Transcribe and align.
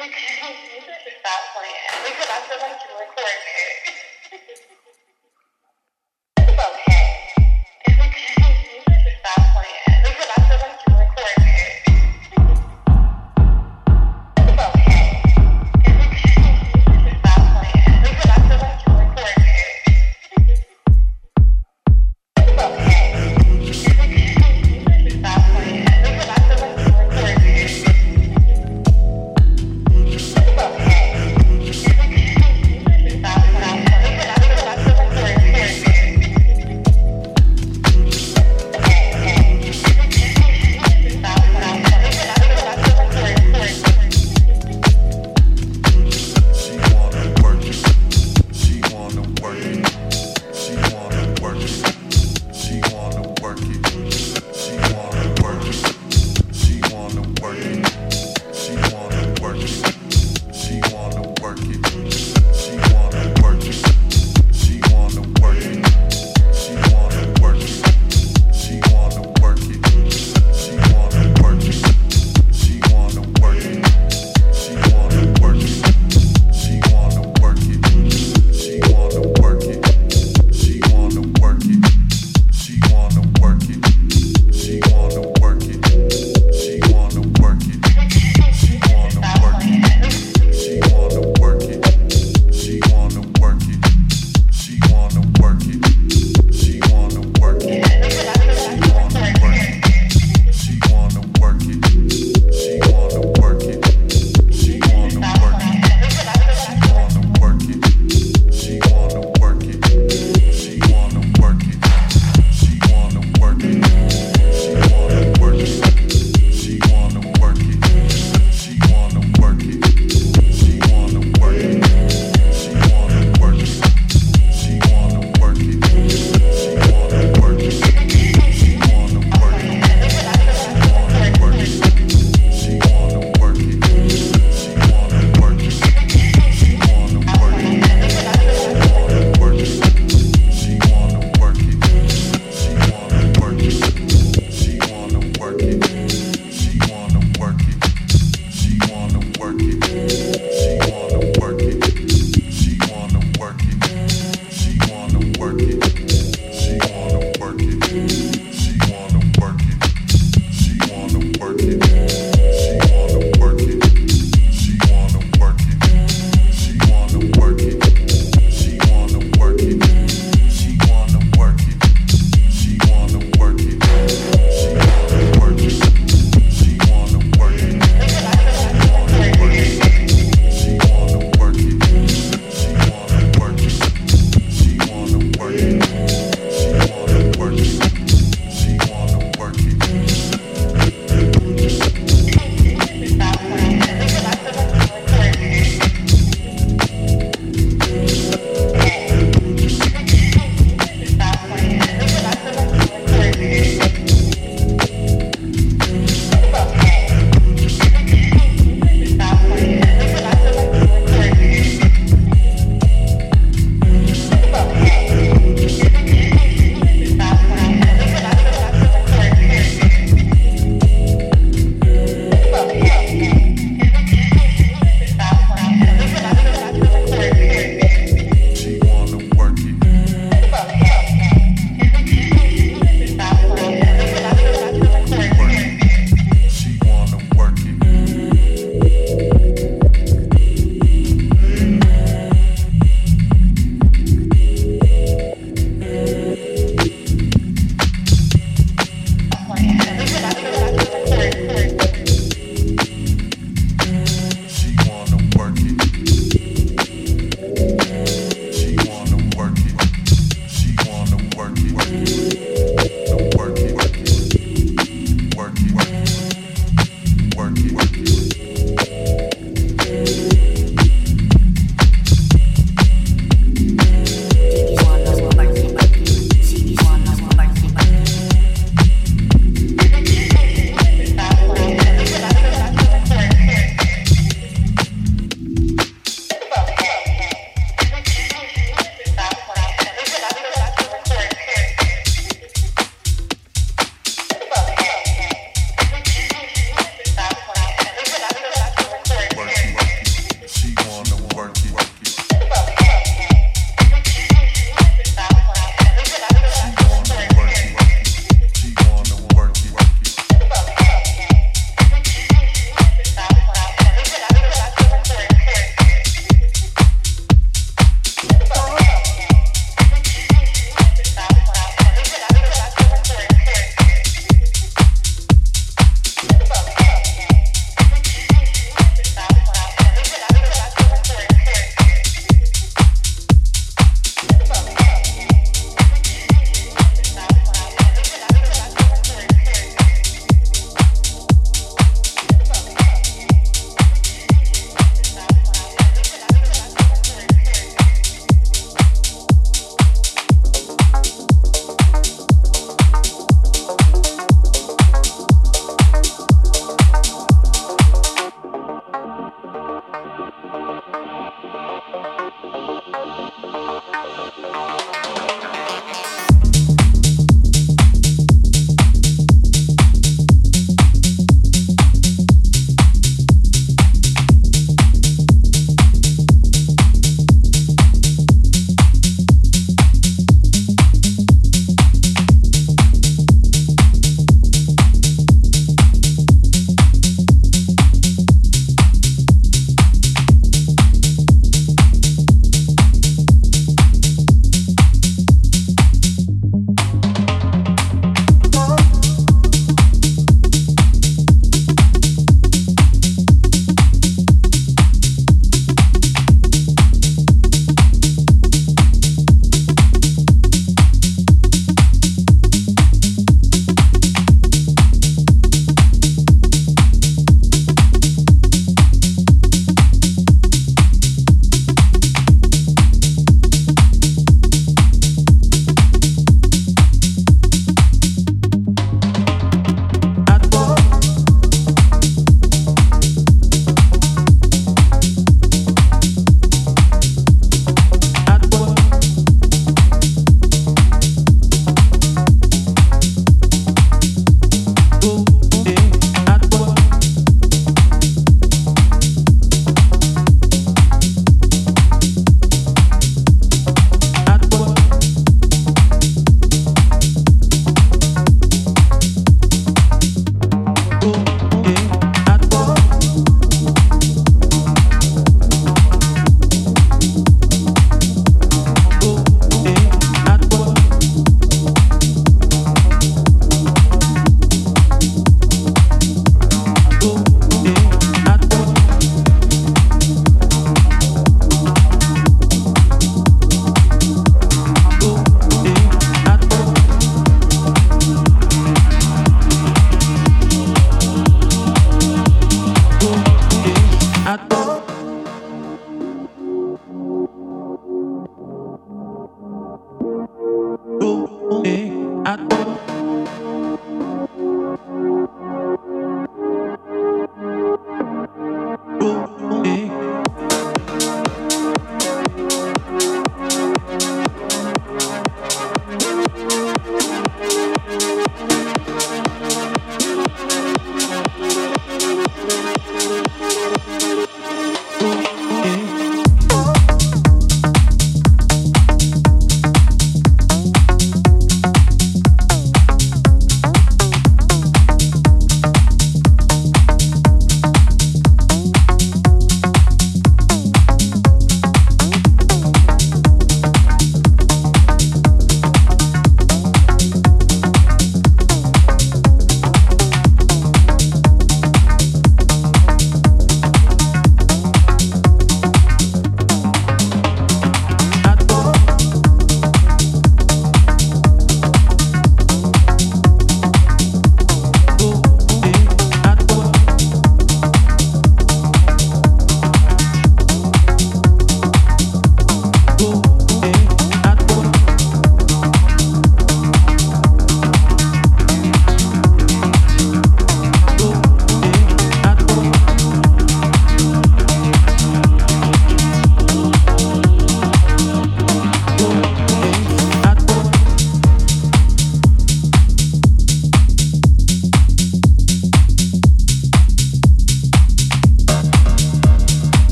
we 0.02 0.08
could 0.08 0.16
use 0.16 0.88
it 0.88 1.12
at 1.12 1.20
that 1.24 1.42
point. 1.52 1.76
We 2.04 2.10
could 2.16 2.30
also 2.32 2.56
like 2.56 2.80
record 2.96 3.40
it. 4.32 4.60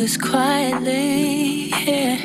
this 0.00 0.16
quietly. 0.16 1.68
Yeah. 1.84 2.16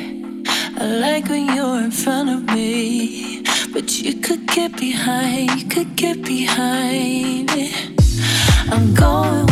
I 0.78 0.86
like 0.98 1.28
when 1.28 1.54
you're 1.54 1.82
in 1.84 1.90
front 1.90 2.30
of 2.30 2.44
me, 2.56 3.42
but 3.74 4.00
you 4.00 4.14
could 4.14 4.46
get 4.46 4.78
behind, 4.78 5.50
you 5.60 5.68
could 5.68 5.94
get 5.94 6.22
behind. 6.22 7.50
it. 7.52 7.72
I'm 8.72 8.94
going. 8.94 9.45